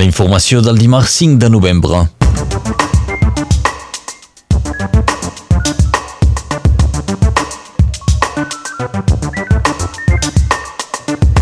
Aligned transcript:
La 0.00 0.06
informació 0.06 0.62
del 0.64 0.78
dimarts 0.80 1.12
5 1.18 1.36
de 1.36 1.48
novembre. 1.52 1.98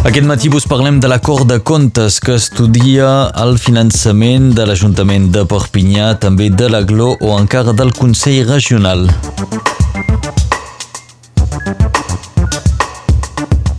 Aquest 0.03 0.27
matí 0.27 0.51
vos 0.51 0.67
parlem 0.67 0.99
de 0.99 1.07
l'acord 1.07 1.47
de 1.47 1.61
comptes 1.63 2.19
que 2.19 2.35
estudia 2.35 3.31
el 3.47 3.61
finançament 3.63 4.51
de 4.59 4.67
l'Ajuntament 4.67 5.31
de 5.39 5.47
Perpinyà, 5.47 6.17
també 6.19 6.51
de 6.51 6.67
l'Aglo 6.75 7.13
o 7.15 7.39
encara 7.39 7.79
del 7.79 7.95
Consell 7.95 8.43
Regional. 8.51 9.07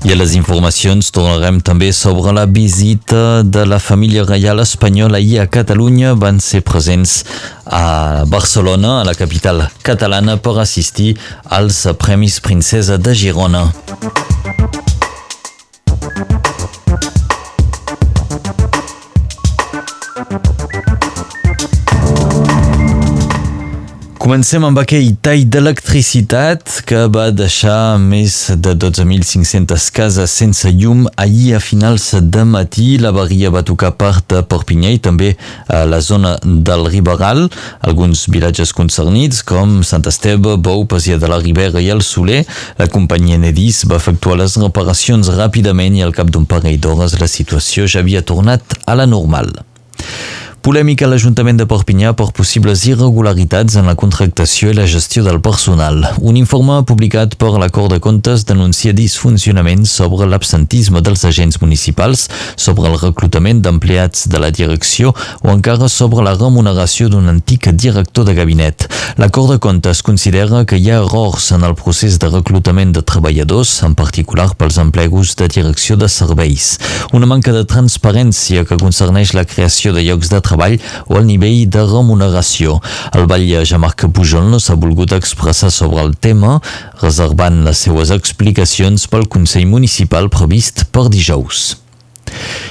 I 0.10 0.14
a 0.16 0.18
les 0.18 0.32
informacions 0.34 1.12
tornarem 1.14 1.60
també 1.62 1.92
sobre 1.94 2.32
la 2.34 2.48
visita 2.50 3.44
de 3.46 3.62
la 3.70 3.78
família 3.78 4.24
reial 4.26 4.58
espanyola 4.64 5.20
ahir 5.20 5.38
a 5.44 5.46
Catalunya. 5.46 6.16
Van 6.18 6.42
ser 6.42 6.64
presents 6.66 7.20
a 7.66 8.26
Barcelona, 8.26 9.04
a 9.04 9.06
la 9.06 9.14
capital 9.14 9.68
catalana, 9.86 10.40
per 10.42 10.58
assistir 10.66 11.14
als 11.46 11.86
Premis 12.02 12.42
Princesa 12.42 12.98
de 12.98 13.14
Girona. 13.14 13.68
Comencem 24.30 24.62
amb 24.62 24.78
aquell 24.78 25.16
tall 25.26 25.48
d'electricitat 25.50 26.84
que 26.86 27.00
va 27.10 27.32
deixar 27.34 27.98
més 27.98 28.36
de 28.62 28.76
12.500 28.78 29.88
cases 29.90 30.36
sense 30.38 30.70
llum 30.70 31.08
ahir 31.18 31.56
a 31.58 31.62
finals 31.66 32.12
de 32.36 32.44
matí. 32.46 33.00
La 33.02 33.10
varia 33.10 33.50
va 33.50 33.64
tocar 33.66 33.96
part 33.98 34.28
de 34.30 34.44
Perpinyà 34.46 34.92
i 34.94 35.02
també 35.02 35.32
a 35.66 35.80
la 35.90 35.98
zona 36.06 36.36
del 36.46 36.86
Riberal. 36.94 37.48
Alguns 37.82 38.28
vilatges 38.30 38.70
concernits 38.78 39.42
com 39.42 39.80
Sant 39.82 40.06
Esteve, 40.14 40.60
Bou, 40.62 40.86
Pasia 40.86 41.18
de 41.18 41.32
la 41.34 41.42
Ribera 41.42 41.82
i 41.82 41.90
el 41.90 42.06
Soler. 42.06 42.44
La 42.78 42.86
companyia 42.86 43.42
Nedis 43.42 43.82
va 43.90 43.98
efectuar 43.98 44.38
les 44.44 44.60
reparacions 44.62 45.34
ràpidament 45.42 45.98
i 45.98 46.06
al 46.06 46.14
cap 46.14 46.30
d'un 46.30 46.46
parell 46.46 46.78
d'hores 46.78 47.18
la 47.18 47.34
situació 47.34 47.90
ja 47.90 48.06
havia 48.06 48.22
tornat 48.22 48.78
a 48.86 48.94
la 48.94 49.10
normal. 49.10 49.56
Polèmica 50.60 51.06
a 51.06 51.08
l'Ajuntament 51.08 51.56
de 51.56 51.64
Perpinyà 51.64 52.10
per 52.20 52.26
possibles 52.36 52.82
irregularitats 52.84 53.78
en 53.80 53.86
la 53.88 53.94
contractació 53.96 54.74
i 54.74 54.76
la 54.76 54.88
gestió 54.92 55.22
del 55.24 55.38
personal. 55.40 56.02
Un 56.20 56.36
informe 56.36 56.82
publicat 56.84 57.38
per 57.40 57.54
l'Acord 57.56 57.94
de 57.94 58.02
Comptes 58.04 58.44
denuncia 58.44 58.92
disfuncionament 58.92 59.86
sobre 59.88 60.28
l'absentisme 60.28 61.00
dels 61.00 61.24
agents 61.30 61.62
municipals, 61.62 62.26
sobre 62.60 62.92
el 62.92 62.98
reclutament 63.00 63.62
d'empleats 63.64 64.26
de 64.28 64.42
la 64.44 64.50
direcció 64.52 65.14
o 65.14 65.54
encara 65.54 65.88
sobre 65.88 66.26
la 66.28 66.36
remuneració 66.36 67.08
d'un 67.08 67.32
antic 67.32 67.72
director 67.72 68.28
de 68.28 68.36
gabinet. 68.36 68.90
L'Acord 69.16 69.56
de 69.56 69.60
Comptes 69.64 70.04
considera 70.04 70.66
que 70.68 70.76
hi 70.76 70.92
ha 70.92 71.00
errors 71.00 71.54
en 71.56 71.64
el 71.64 71.78
procés 71.80 72.20
de 72.20 72.34
reclutament 72.36 72.92
de 72.92 73.06
treballadors, 73.08 73.78
en 73.88 73.96
particular 73.96 74.50
pels 74.60 74.82
emplegos 74.84 75.38
de 75.40 75.48
direcció 75.48 75.96
de 75.96 76.12
serveis. 76.12 76.76
Una 77.16 77.32
manca 77.32 77.56
de 77.56 77.64
transparència 77.64 78.68
que 78.68 78.82
concerneix 78.84 79.32
la 79.40 79.48
creació 79.48 79.96
de 79.96 80.04
llocs 80.04 80.28
de 80.28 80.36
treball 80.36 80.49
treball 80.50 80.78
o 81.08 81.20
el 81.20 81.28
nivell 81.30 81.68
de 81.72 81.86
remuneració. 81.86 82.80
El 83.14 83.28
batlle 83.30 83.66
Jean-Marc 83.66 84.08
Pujol 84.16 84.50
no 84.52 84.60
s'ha 84.60 84.78
volgut 84.80 85.14
expressar 85.16 85.72
sobre 85.74 86.02
el 86.06 86.16
tema, 86.18 86.58
reservant 87.04 87.64
les 87.68 87.86
seues 87.86 88.14
explicacions 88.16 89.08
pel 89.12 89.30
Consell 89.30 89.70
Municipal 89.70 90.32
previst 90.34 90.90
per 90.94 91.08
dijous. 91.14 91.78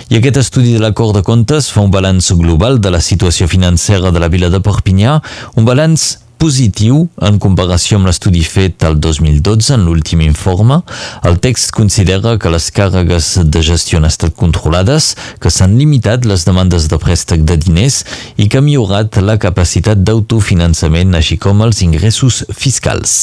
I 0.08 0.18
aquest 0.18 0.38
estudi 0.40 0.72
de 0.76 0.80
l'acord 0.80 1.16
de 1.16 1.24
comptes 1.26 1.68
fa 1.72 1.82
un 1.84 1.90
balanç 1.92 2.30
global 2.38 2.78
de 2.80 2.92
la 2.94 3.02
situació 3.04 3.48
financera 3.50 4.12
de 4.14 4.22
la 4.22 4.30
vila 4.32 4.48
de 4.48 4.62
Perpinyà, 4.64 5.18
un 5.56 5.66
balanç 5.68 6.14
positiu 6.38 7.04
en 7.28 7.38
comparació 7.42 7.98
amb 7.98 8.08
l'estudi 8.08 8.44
fet 8.46 8.84
el 8.88 8.98
2012 9.02 9.74
en 9.76 9.86
l'últim 9.86 10.22
informe. 10.24 10.80
El 11.28 11.40
text 11.44 11.72
considera 11.76 12.36
que 12.38 12.52
les 12.54 12.70
càrregues 12.74 13.32
de 13.44 13.62
gestió 13.66 13.98
han 13.98 14.08
estat 14.08 14.36
controlades, 14.38 15.14
que 15.42 15.52
s'han 15.52 15.78
limitat 15.80 16.28
les 16.28 16.46
demandes 16.48 16.88
de 16.90 17.00
préstec 17.02 17.44
de 17.48 17.58
diners 17.58 18.04
i 18.36 18.48
que 18.48 18.60
ha 18.60 18.64
millorat 18.64 19.20
la 19.22 19.38
capacitat 19.42 20.00
d'autofinançament 20.04 21.18
així 21.18 21.38
com 21.42 21.66
els 21.66 21.82
ingressos 21.86 22.44
fiscals. 22.54 23.18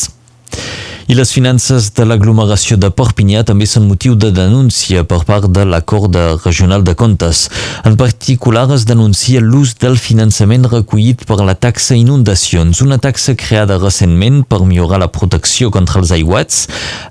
I 1.06 1.14
les 1.14 1.30
finances 1.30 1.92
de 1.94 2.02
l'aglomeració 2.02 2.80
de 2.82 2.90
Perpinyà 2.90 3.44
també 3.46 3.68
són 3.70 3.84
motiu 3.86 4.16
de 4.18 4.32
denúncia 4.34 5.04
per 5.06 5.20
part 5.28 5.46
de 5.54 5.62
l'Acord 5.70 6.16
Regional 6.42 6.82
de 6.82 6.96
Comptes. 6.98 7.44
En 7.86 7.94
particular 7.94 8.64
es 8.74 8.88
denuncia 8.90 9.38
l'ús 9.38 9.76
del 9.78 10.00
finançament 10.02 10.66
recollit 10.72 11.22
per 11.30 11.38
la 11.46 11.54
taxa 11.54 11.94
inundacions, 11.94 12.82
una 12.82 12.98
taxa 12.98 13.36
creada 13.38 13.78
recentment 13.78 14.40
per 14.50 14.64
millorar 14.66 14.98
la 15.04 15.12
protecció 15.14 15.70
contra 15.70 16.02
els 16.02 16.16
aiguats. 16.16 16.64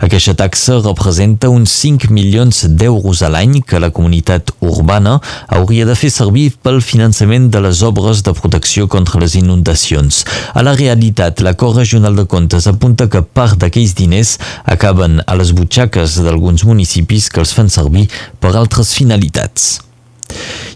Aquesta 0.03 0.35
taxa 0.43 0.81
representa 0.81 1.53
uns 1.55 1.71
5 1.85 2.11
milions 2.11 2.65
d'euros 2.75 3.23
a 3.23 3.31
l'any 3.31 3.61
que 3.63 3.79
la 3.79 3.93
comunitat 3.95 4.51
urbana 4.59 5.21
hauria 5.47 5.87
de 5.87 5.95
fer 5.95 6.11
servir 6.11 6.49
pel 6.67 6.83
finançament 6.83 7.47
de 7.55 7.63
les 7.63 7.87
obres 7.87 8.27
de 8.27 8.35
protecció 8.35 8.91
contra 8.91 9.23
les 9.23 9.39
inundacions. 9.39 10.25
A 10.51 10.67
la 10.67 10.75
realitat, 10.75 11.47
l'Acord 11.47 11.79
Regional 11.79 12.19
de 12.19 12.27
Comptes 12.27 12.67
apunta 12.67 13.07
que 13.07 13.23
part 13.23 13.55
d'aquell 13.63 13.84
aquells 13.85 13.95
diners 13.95 14.39
acaben 14.65 15.21
a 15.27 15.37
les 15.37 15.53
butxaques 15.53 16.21
d'alguns 16.25 16.65
municipis 16.65 17.29
que 17.29 17.41
els 17.41 17.53
fan 17.53 17.69
servir 17.69 18.09
per 18.41 18.55
altres 18.57 18.95
finalitats. 18.97 19.81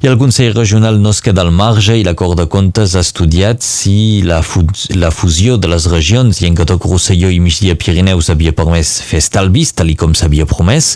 I 0.01 0.07
el 0.07 0.15
Consell 0.15 0.55
Regional 0.55 1.01
no 1.03 1.11
es 1.11 1.19
queda 1.19 1.43
al 1.43 1.49
marge 1.51 1.97
i 1.99 2.05
l'Acord 2.07 2.39
de 2.39 2.45
Comptes 2.47 2.93
ha 2.95 3.01
estudiat 3.03 3.65
si 3.67 4.23
la, 4.23 4.37
fu 4.47 4.61
la 4.95 5.09
fusió 5.11 5.57
de 5.59 5.67
les 5.73 5.89
regions 5.91 6.39
i 6.39 6.47
en 6.47 6.53
Llenguadoc, 6.53 6.85
Rosselló 6.87 7.33
i 7.35 7.41
Migdia 7.43 7.75
Pirineus 7.75 8.29
havia 8.31 8.53
permès 8.55 8.93
fer 9.03 9.19
estalvis, 9.19 9.73
tal 9.75 9.91
com 9.99 10.15
s'havia 10.15 10.47
promès. 10.47 10.93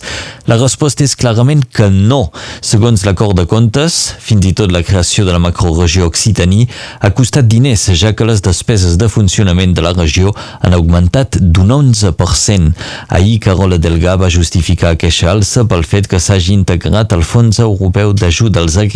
La 0.46 0.54
resposta 0.60 1.02
és 1.02 1.16
clarament 1.18 1.64
que 1.66 1.88
no. 1.90 2.28
Segons 2.62 3.02
l'Acord 3.02 3.34
de 3.40 3.46
Comptes, 3.50 3.96
fins 4.22 4.46
i 4.46 4.54
tot 4.54 4.70
la 4.70 4.84
creació 4.86 5.26
de 5.26 5.34
la 5.34 5.42
macroregió 5.42 6.06
Occitanie 6.06 6.68
ha 7.00 7.10
costat 7.10 7.50
diners, 7.50 7.88
ja 7.98 8.14
que 8.14 8.28
les 8.28 8.44
despeses 8.46 8.94
de 9.02 9.10
funcionament 9.10 9.74
de 9.74 9.82
la 9.82 9.96
regió 9.98 10.30
han 10.60 10.78
augmentat 10.78 11.40
d'un 11.42 11.74
11%. 11.80 12.70
Ahir, 13.10 13.40
Carola 13.42 13.82
Delga 13.82 14.14
va 14.22 14.30
justificar 14.30 14.94
aquesta 14.94 15.34
alça 15.34 15.66
pel 15.66 15.82
fet 15.82 16.06
que 16.06 16.22
s'hagi 16.22 16.54
integrat 16.54 17.18
el 17.18 17.26
Fons 17.26 17.58
Europeu 17.66 18.14
d'Ajut 18.14 18.54
dels 18.54 18.78
agricultors 18.78 18.91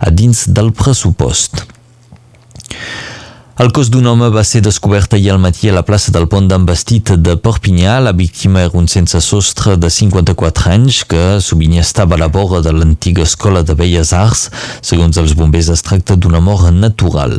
a 0.00 0.10
dins 0.10 0.46
del 0.48 0.72
pressupost. 0.72 1.64
El 3.54 3.70
cos 3.70 3.86
d'un 3.86 4.06
home 4.10 4.32
va 4.34 4.42
ser 4.42 4.64
descobert 4.66 5.12
ahir 5.14 5.30
al 5.30 5.38
matí 5.38 5.68
a 5.70 5.74
la 5.76 5.84
plaça 5.86 6.10
del 6.10 6.26
pont 6.26 6.48
d'Embastit 6.50 7.12
de 7.22 7.36
Perpinyà. 7.38 8.00
La 8.02 8.10
víctima 8.10 8.64
era 8.64 8.74
un 8.74 8.88
sense 8.90 9.20
sostre 9.22 9.76
de 9.78 9.90
54 9.94 10.72
anys 10.72 11.04
que 11.06 11.38
sovint 11.38 11.76
estava 11.78 12.16
a 12.16 12.22
la 12.24 12.26
vora 12.26 12.64
de 12.66 12.72
l'antiga 12.74 13.22
escola 13.22 13.62
de 13.62 13.76
Belles 13.78 14.10
Arts. 14.12 14.48
Segons 14.82 15.22
els 15.22 15.36
bombers 15.38 15.70
es 15.70 15.86
tracta 15.86 16.16
d'una 16.18 16.42
mort 16.42 16.72
natural. 16.74 17.38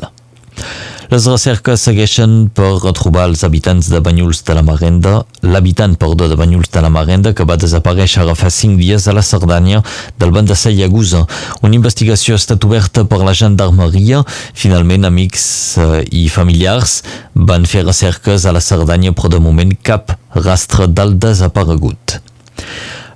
Les 1.15 1.25
recerques 1.31 1.79
segueixen 1.79 2.31
per 2.51 2.73
retrobar 2.83 3.29
els 3.29 3.45
habitants 3.47 3.87
de 3.87 4.01
Banyuls 4.03 4.41
de 4.43 4.55
la 4.57 4.63
Marenda, 4.67 5.21
l'habitant, 5.47 5.93
perdó, 5.95 6.25
de 6.27 6.35
Banyuls 6.35 6.67
de 6.73 6.81
la 6.83 6.89
Marenda 6.91 7.31
que 7.31 7.45
va 7.47 7.55
desaparèixer 7.55 8.25
ara 8.25 8.33
fa 8.35 8.49
cinc 8.51 8.75
dies 8.81 9.05
a 9.07 9.13
la 9.15 9.23
Cerdanya 9.23 9.79
del 10.19 10.33
banc 10.35 10.49
de 10.51 10.57
Sayagusa. 10.59 11.21
Una 11.61 11.79
investigació 11.79 12.35
ha 12.35 12.41
estat 12.41 12.67
oberta 12.67 13.05
per 13.07 13.21
la 13.23 13.31
gendarmeria. 13.31 14.25
Finalment, 14.59 15.07
amics 15.07 15.47
eh, 15.79 16.03
i 16.11 16.27
familiars 16.27 16.97
van 17.31 17.63
fer 17.63 17.85
recerques 17.85 18.43
a 18.43 18.51
la 18.51 18.65
Cerdanya, 18.67 19.15
però 19.15 19.31
de 19.31 19.39
moment 19.39 19.71
cap 19.87 20.17
rastre 20.35 20.91
del 20.91 21.15
desaparegut. 21.15 22.19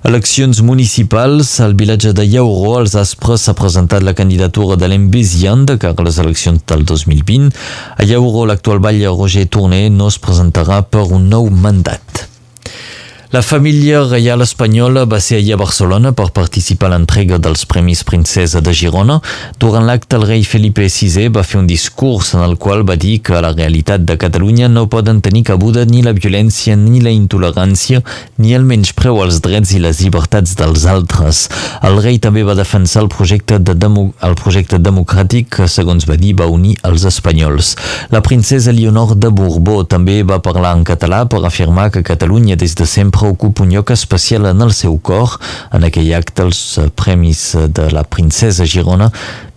Eleccions 0.00 0.62
municipals, 0.64 1.58
al 1.60 1.74
vilatge 1.76 2.14
de 2.16 2.24
Llauró, 2.24 2.78
als 2.78 2.94
Aspres 2.96 3.42
s'ha 3.44 3.52
presentat 3.52 4.00
la 4.00 4.14
candidatura 4.16 4.78
de 4.80 4.88
l'Embesian 4.88 5.66
de 5.68 5.76
cara 5.82 5.92
a 6.00 6.06
les 6.08 6.16
eleccions 6.24 6.64
del 6.72 6.86
2020. 6.88 7.52
A 8.00 8.08
Llauró, 8.08 8.46
l'actual 8.48 8.80
batlle 8.80 9.12
Roger 9.12 9.44
Tourné 9.44 9.90
no 9.92 10.08
es 10.08 10.16
presentarà 10.16 10.80
per 10.88 11.04
un 11.04 11.28
nou 11.28 11.52
mandat. 11.52 12.29
La 13.32 13.42
família 13.42 14.00
reial 14.02 14.42
espanyola 14.42 15.04
va 15.06 15.20
ser 15.22 15.36
ahir 15.36 15.52
a 15.54 15.56
Barcelona 15.60 16.10
per 16.18 16.32
participar 16.34 16.88
a 16.88 16.96
l'entrega 16.96 17.36
dels 17.38 17.60
Premis 17.62 18.00
Princesa 18.02 18.58
de 18.58 18.72
Girona. 18.74 19.20
Durant 19.62 19.84
l'acte, 19.86 20.18
el 20.18 20.24
rei 20.26 20.42
Felipe 20.42 20.88
VI 20.90 21.28
va 21.30 21.44
fer 21.46 21.60
un 21.60 21.68
discurs 21.70 22.32
en 22.34 22.42
el 22.42 22.56
qual 22.58 22.82
va 22.88 22.96
dir 22.98 23.20
que 23.22 23.38
la 23.38 23.52
realitat 23.52 24.02
de 24.02 24.16
Catalunya 24.18 24.66
no 24.66 24.88
poden 24.90 25.20
tenir 25.22 25.44
cabuda 25.46 25.84
ni 25.86 26.02
la 26.02 26.10
violència 26.10 26.74
ni 26.74 26.98
la 27.04 27.12
intolerància 27.14 28.00
ni 28.42 28.56
el 28.58 28.66
menyspreu 28.66 29.22
als 29.22 29.38
drets 29.46 29.76
i 29.78 29.84
les 29.84 30.02
llibertats 30.02 30.58
dels 30.58 30.88
altres. 30.90 31.44
El 31.86 32.02
rei 32.02 32.18
també 32.18 32.42
va 32.42 32.58
defensar 32.58 33.04
el 33.04 33.12
projecte, 33.14 33.60
de 33.62 33.78
demo, 33.78 34.08
el 34.26 34.34
projecte 34.34 34.82
democràtic 34.82 35.54
que, 35.54 35.70
segons 35.70 36.08
va 36.10 36.18
dir, 36.18 36.34
va 36.34 36.50
unir 36.50 36.74
els 36.82 37.06
espanyols. 37.06 37.76
La 38.10 38.24
princesa 38.26 38.74
Leonor 38.74 39.14
de 39.14 39.30
Borbó 39.30 39.84
també 39.86 40.24
va 40.26 40.42
parlar 40.42 40.74
en 40.74 40.82
català 40.82 41.22
per 41.30 41.44
afirmar 41.46 41.92
que 41.94 42.02
Catalunya 42.02 42.58
des 42.58 42.74
de 42.74 42.90
sempre 42.90 43.19
ocupa 43.28 43.64
un 43.64 43.74
lloc 43.74 43.90
especial 43.90 44.46
en 44.46 44.60
el 44.64 44.72
seu 44.72 44.96
cor. 44.98 45.38
En 45.72 45.84
aquell 45.84 46.12
acte, 46.16 46.46
els 46.46 46.78
premis 46.96 47.52
de 47.68 47.90
la 47.92 48.04
princesa 48.04 48.66
Girona 48.66 49.10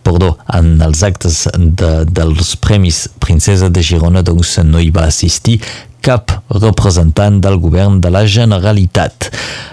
perdó, 0.04 0.34
en 0.52 0.82
els 0.84 1.02
actes 1.08 1.46
de, 1.56 1.92
dels 2.12 2.58
Premis 2.60 3.06
Princesa 3.24 3.70
de 3.72 3.84
Girona 3.86 4.24
doncs 4.26 4.58
no 4.68 4.82
hi 4.84 4.92
va 4.92 5.08
assistir 5.08 5.62
cap 6.04 6.32
representant 6.54 7.40
del 7.42 7.56
govern 7.64 8.02
de 8.04 8.12
la 8.12 8.26
Generalitat. 8.28 9.30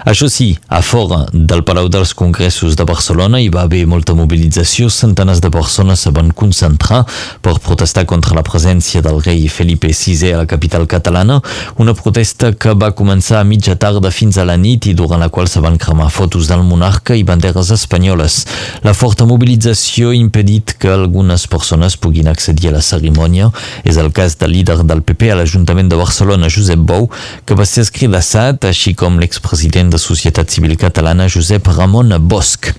Això 0.08 0.30
sí, 0.32 0.54
a 0.72 0.80
fora 0.80 1.24
del 1.32 1.64
Palau 1.66 1.90
dels 1.92 2.14
Congressos 2.16 2.76
de 2.78 2.86
Barcelona 2.88 3.40
hi 3.42 3.50
va 3.52 3.64
haver 3.66 3.82
molta 3.90 4.14
mobilització, 4.16 4.88
centenars 4.88 5.42
de 5.42 5.50
persones 5.52 6.00
se 6.06 6.12
van 6.14 6.30
concentrar 6.32 7.02
per 7.44 7.58
protestar 7.60 8.06
contra 8.08 8.36
la 8.38 8.44
presència 8.46 9.02
del 9.04 9.18
rei 9.26 9.48
Felipe 9.52 9.90
VI 9.90 10.32
a 10.32 10.40
la 10.40 10.46
capital 10.48 10.86
catalana, 10.88 11.40
una 11.82 11.94
protesta 11.98 12.52
que 12.54 12.76
va 12.78 12.92
començar 12.96 13.40
a 13.40 13.48
mitja 13.48 13.76
tarda 13.76 14.14
fins 14.14 14.38
a 14.38 14.46
la 14.48 14.56
nit 14.56 14.86
i 14.86 14.94
durant 14.96 15.20
la 15.20 15.28
qual 15.28 15.50
se 15.50 15.60
van 15.60 15.76
cremar 15.76 16.08
fotos 16.14 16.48
del 16.48 16.64
monarca 16.64 17.18
i 17.18 17.26
banderes 17.26 17.74
espanyoles. 17.74 18.44
La 18.86 18.94
forta 18.94 19.26
mobilització 19.28 20.14
ha 20.14 20.16
impedit 20.16 20.76
que 20.78 20.94
algunes 20.94 21.48
persones 21.50 21.98
puguin 22.00 22.30
accedir 22.30 22.70
a 22.70 22.78
la 22.78 22.84
cerimònia. 22.84 23.50
És 23.84 23.98
el 24.00 24.12
cas 24.16 24.36
del 24.40 24.54
líder 24.54 24.78
del 24.86 25.02
PP 25.04 25.32
a 25.32 25.36
l'Ajuntament 25.40 25.90
de 25.90 25.98
Barcelona 25.98 26.19
Barcelona, 26.20 26.50
Josep 26.52 26.78
Bou, 26.84 27.08
que 27.48 27.56
va 27.56 27.64
ser 27.64 27.86
escridassat, 27.86 28.66
així 28.68 28.92
com 28.92 29.16
l'expresident 29.16 29.88
de 29.88 29.98
Societat 29.98 30.52
Civil 30.52 30.76
Catalana, 30.76 31.30
Josep 31.32 31.70
Ramon 31.72 32.12
Bosch. 32.28 32.74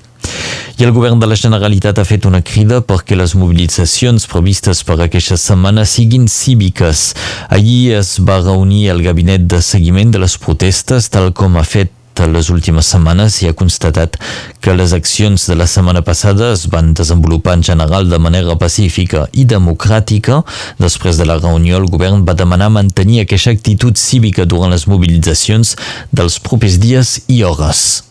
I 0.78 0.86
el 0.86 0.94
govern 0.94 1.18
de 1.18 1.26
la 1.26 1.38
Generalitat 1.38 1.98
ha 1.98 2.06
fet 2.06 2.28
una 2.30 2.44
crida 2.46 2.84
perquè 2.86 3.18
les 3.18 3.34
mobilitzacions 3.34 4.28
previstes 4.30 4.84
per 4.86 5.00
aquesta 5.02 5.40
setmana 5.42 5.88
siguin 5.90 6.28
cíviques. 6.30 7.16
Ahir 7.50 7.98
es 7.98 8.20
va 8.22 8.38
reunir 8.44 8.92
el 8.94 9.02
gabinet 9.02 9.50
de 9.50 9.64
seguiment 9.66 10.14
de 10.14 10.22
les 10.22 10.38
protestes, 10.38 11.10
tal 11.10 11.34
com 11.34 11.58
ha 11.58 11.66
fet 11.66 11.90
les 12.28 12.50
últimes 12.54 12.88
setmanes 12.94 13.40
i 13.42 13.50
ha 13.50 13.56
constatat 13.58 14.18
que 14.62 14.76
les 14.76 14.94
accions 14.94 15.48
de 15.50 15.56
la 15.56 15.68
setmana 15.70 16.04
passada 16.06 16.52
es 16.54 16.68
van 16.72 16.94
desenvolupar 16.98 17.58
en 17.58 17.64
general 17.64 18.10
de 18.10 18.20
manera 18.20 18.58
pacífica 18.60 19.28
i 19.34 19.46
democràtica. 19.46 20.42
Després 20.80 21.18
de 21.18 21.26
la 21.26 21.40
reunió, 21.42 21.80
el 21.82 21.90
govern 21.90 22.26
va 22.28 22.38
demanar 22.38 22.70
mantenir 22.70 23.24
aquesta 23.24 23.56
actitud 23.56 23.98
cívica 23.98 24.46
durant 24.46 24.72
les 24.74 24.88
mobilitzacions 24.88 25.76
dels 26.12 26.40
propers 26.40 26.80
dies 26.82 27.20
i 27.28 27.44
hores. 27.48 28.02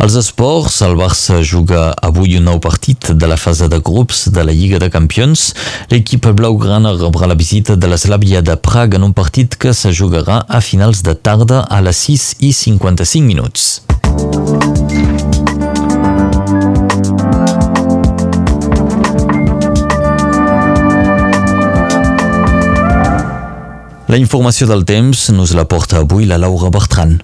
Als 0.00 0.14
esports, 0.16 0.78
el 0.80 0.94
Barça 0.96 1.42
juga 1.44 1.90
avui 2.00 2.38
un 2.38 2.46
nou 2.48 2.56
partit 2.56 3.10
de 3.12 3.26
la 3.28 3.36
fase 3.36 3.66
de 3.68 3.76
grups 3.84 4.30
de 4.32 4.40
la 4.40 4.54
Lliga 4.56 4.78
de 4.80 4.88
Campions. 4.88 5.42
L'equip 5.92 6.24
blaugrana 6.38 6.94
rebrà 6.96 7.28
la 7.28 7.36
visita 7.36 7.76
de 7.76 7.90
l'Eslavia 7.90 8.40
de 8.40 8.56
Praga 8.56 8.96
en 8.96 9.04
un 9.10 9.12
partit 9.12 9.58
que 9.60 9.74
se 9.76 9.92
jugarà 9.92 10.40
a 10.48 10.62
finals 10.64 11.02
de 11.04 11.12
tarda 11.12 11.66
a 11.68 11.82
les 11.84 12.00
6 12.08 12.24
i 12.40 12.54
55 12.56 13.26
minuts. 13.28 13.82
La 24.08 24.16
informació 24.16 24.64
del 24.66 24.88
temps 24.88 25.28
nos 25.36 25.52
la 25.52 25.68
porta 25.68 26.00
avui 26.00 26.24
la 26.24 26.40
Laura 26.40 26.72
Bertran. 26.72 27.20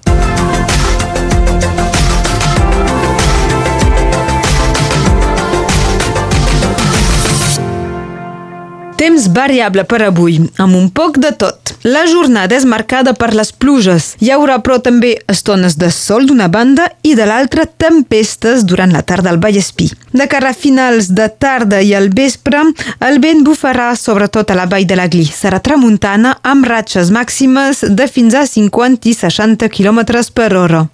Temps 9.16 9.32
variable 9.32 9.80
per 9.88 10.02
avui, 10.04 10.34
amb 10.60 10.76
un 10.76 10.90
poc 10.92 11.14
de 11.16 11.30
tot. 11.40 11.70
La 11.88 12.02
jornada 12.04 12.52
és 12.52 12.66
marcada 12.68 13.14
per 13.16 13.30
les 13.32 13.48
pluges. 13.48 14.10
Hi 14.20 14.28
haurà, 14.34 14.58
però, 14.60 14.76
també 14.84 15.14
estones 15.32 15.78
de 15.80 15.88
sol 15.88 16.26
d'una 16.28 16.50
banda 16.52 16.90
i 17.00 17.14
de 17.16 17.24
l'altra 17.24 17.64
tempestes 17.64 18.66
durant 18.68 18.92
la 18.92 19.00
tarda 19.08 19.32
al 19.32 19.40
Vallespí. 19.40 19.86
De 20.12 20.26
cara 20.28 20.50
a 20.52 20.58
finals 20.58 21.08
de 21.16 21.30
tarda 21.32 21.80
i 21.80 21.94
al 21.96 22.10
vespre, 22.12 22.60
el 23.08 23.16
vent 23.24 23.40
bufarà 23.46 23.94
sobretot 23.96 24.52
a 24.52 24.58
la 24.60 24.68
vall 24.68 24.84
de 24.84 25.00
l'Aglí. 25.00 25.24
Serà 25.32 25.62
tramuntana 25.64 26.34
amb 26.44 26.68
ratxes 26.68 27.08
màximes 27.08 27.86
de 27.88 28.10
fins 28.12 28.36
a 28.36 28.44
50 28.44 29.08
i 29.08 29.16
60 29.16 29.72
km 29.72 30.04
per 30.36 30.52
hora. 30.60 30.84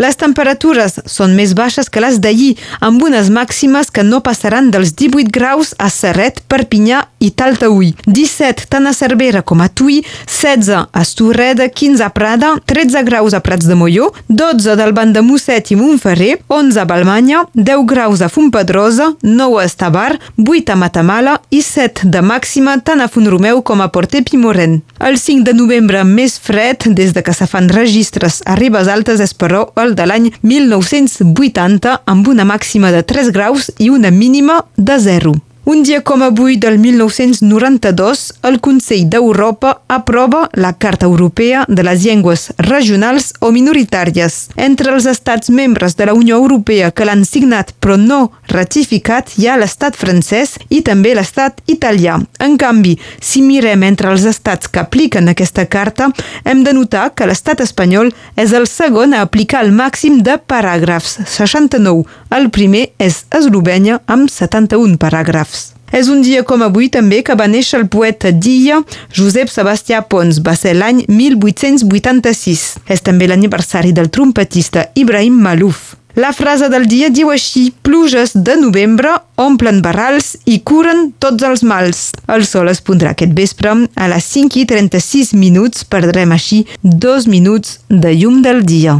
Les 0.00 0.16
temperatures 0.16 0.98
són 1.06 1.34
més 1.36 1.54
baixes 1.58 1.90
que 1.90 2.02
les 2.02 2.18
d'ahir, 2.22 2.56
amb 2.80 3.02
unes 3.02 3.30
màximes 3.30 3.90
que 3.90 4.04
no 4.06 4.22
passaran 4.24 4.70
dels 4.70 4.94
18 4.96 5.30
graus 5.32 5.74
a 5.78 5.90
Serret, 5.92 6.42
Perpinyà 6.50 7.04
i 7.20 7.30
Taltaúi, 7.30 7.92
17 8.06 8.68
tant 8.72 8.88
a 8.88 8.94
Cervera 8.96 9.42
com 9.42 9.60
a 9.60 9.68
Tui, 9.68 10.00
16 10.26 10.70
a 10.76 11.02
Estorreda, 11.02 11.68
15 11.68 12.04
a 12.04 12.10
Prada, 12.14 12.54
13 12.66 13.04
graus 13.08 13.34
a 13.34 13.42
Prats 13.44 13.68
de 13.68 13.76
Molló, 13.78 14.10
12 14.28 14.76
del 14.80 14.94
Banc 14.96 15.14
de 15.14 15.24
Mosset 15.24 15.72
i 15.72 15.78
Montferrer, 15.80 16.38
11 16.48 16.80
a 16.80 16.86
Balmanya, 16.88 17.44
10 17.54 17.86
graus 17.86 18.22
a 18.22 18.28
Fontpedrosa, 18.28 19.12
9 19.22 19.60
a 19.60 19.66
Estabar, 19.68 20.18
8 20.36 20.72
a 20.72 20.76
Matamala 20.76 21.40
i 21.50 21.62
7 21.62 22.08
de 22.10 22.22
màxima 22.22 22.78
tant 22.80 23.00
a 23.00 23.08
Fontromeu 23.08 23.62
com 23.62 23.80
a 23.80 23.90
Porter 23.92 24.24
Pimoren. 24.24 24.80
El 25.00 25.16
5 25.18 25.44
de 25.44 25.54
novembre 25.56 26.02
més 26.04 26.38
fred, 26.38 26.84
des 26.96 27.14
de 27.16 27.22
que 27.24 27.32
se 27.32 27.46
fan 27.48 27.70
registres 27.72 28.42
a 28.44 28.56
Ribes 28.58 28.88
Altes 28.88 29.20
és 29.24 29.32
per 29.34 29.50
però 29.50 29.64
el 29.82 29.96
de 29.98 30.06
l'any 30.06 30.28
1980 30.46 31.96
amb 32.06 32.28
una 32.30 32.46
màxima 32.46 32.92
de 32.94 33.02
3 33.02 33.32
graus 33.34 33.70
i 33.82 33.90
una 33.90 34.12
mínima 34.14 34.60
de 34.76 34.98
0. 35.02 35.34
Un 35.70 35.84
dia 35.84 36.00
com 36.02 36.20
avui 36.26 36.56
del 36.56 36.80
1992, 36.82 38.20
el 38.42 38.56
Consell 38.58 39.04
d'Europa 39.06 39.84
aprova 39.86 40.48
la 40.58 40.72
Carta 40.72 41.06
Europea 41.06 41.60
de 41.68 41.84
les 41.86 42.02
Llengües 42.02 42.48
Regionals 42.58 43.28
o 43.38 43.52
Minoritàries. 43.54 44.48
Entre 44.56 44.90
els 44.90 45.06
estats 45.06 45.46
membres 45.46 45.94
de 45.94 46.08
la 46.08 46.16
Unió 46.18 46.40
Europea 46.42 46.88
que 46.90 47.06
l'han 47.06 47.22
signat 47.22 47.70
però 47.78 47.94
no 47.94 48.18
ratificat 48.50 49.30
hi 49.38 49.46
ha 49.46 49.60
l'estat 49.60 49.94
francès 49.94 50.56
i 50.74 50.80
també 50.82 51.14
l'estat 51.14 51.62
italià. 51.70 52.18
En 52.42 52.58
canvi, 52.58 52.96
si 53.22 53.38
mirem 53.38 53.86
entre 53.86 54.10
els 54.10 54.26
estats 54.26 54.66
que 54.66 54.82
apliquen 54.82 55.30
aquesta 55.30 55.68
carta, 55.70 56.10
hem 56.42 56.66
de 56.66 56.74
notar 56.74 57.12
que 57.14 57.30
l'estat 57.30 57.62
espanyol 57.62 58.10
és 58.34 58.50
el 58.58 58.66
segon 58.66 59.14
a 59.14 59.22
aplicar 59.22 59.62
el 59.62 59.70
màxim 59.70 60.18
de 60.26 60.34
paràgrafs, 60.34 61.20
69. 61.38 62.02
El 62.34 62.50
primer 62.50 62.88
és 62.98 63.22
Eslovènia 63.30 64.02
amb 64.10 64.26
71 64.26 64.98
paràgrafs. 64.98 65.59
És 65.90 66.08
un 66.08 66.22
dia 66.22 66.44
com 66.46 66.62
avui 66.62 66.88
també 66.88 67.22
que 67.26 67.34
va 67.34 67.48
néixer 67.50 67.80
el 67.80 67.88
poeta 67.90 68.30
d'Illa, 68.30 68.80
Josep 69.12 69.50
Sebastià 69.50 70.02
Pons. 70.06 70.38
Va 70.46 70.54
ser 70.58 70.76
l'any 70.78 71.04
1886. 71.08 72.66
És 72.86 73.02
també 73.06 73.30
l'aniversari 73.30 73.94
del 73.96 74.10
trompetista 74.14 74.88
Ibrahim 74.94 75.40
Malouf. 75.42 75.96
La 76.14 76.32
frase 76.34 76.66
del 76.68 76.88
dia 76.90 77.08
diu 77.08 77.30
així, 77.30 77.68
pluges 77.86 78.32
de 78.34 78.56
novembre 78.58 79.12
omplen 79.38 79.78
barrals 79.82 80.34
i 80.44 80.58
curen 80.66 81.12
tots 81.22 81.46
els 81.46 81.62
mals. 81.62 82.10
El 82.26 82.44
sol 82.48 82.68
es 82.72 82.82
pondrà 82.82 83.14
aquest 83.14 83.32
vespre 83.36 83.76
a 83.94 84.10
les 84.10 84.26
5 84.34 84.58
i 84.58 84.66
36 84.66 85.32
minuts, 85.38 85.86
perdrem 85.86 86.34
així 86.34 86.64
dos 86.82 87.30
minuts 87.30 87.78
de 87.88 88.14
llum 88.18 88.42
del 88.42 88.66
dia. 88.66 88.98